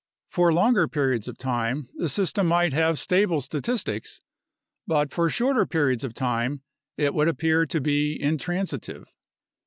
[0.31, 4.19] For longer periods of time the system might have stable statistics,
[4.87, 6.63] but for shorter periods of time
[6.97, 9.13] it would appear to be intransitive.